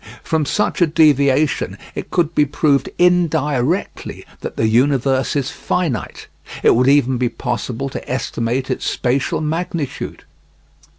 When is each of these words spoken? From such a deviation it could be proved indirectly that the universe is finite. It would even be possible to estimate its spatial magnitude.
From 0.23 0.47
such 0.47 0.81
a 0.81 0.87
deviation 0.87 1.77
it 1.93 2.09
could 2.09 2.33
be 2.33 2.43
proved 2.43 2.89
indirectly 2.97 4.25
that 4.39 4.55
the 4.57 4.67
universe 4.67 5.35
is 5.35 5.51
finite. 5.51 6.25
It 6.63 6.73
would 6.75 6.87
even 6.87 7.19
be 7.19 7.29
possible 7.29 7.87
to 7.89 8.09
estimate 8.11 8.71
its 8.71 8.83
spatial 8.89 9.41
magnitude. 9.41 10.23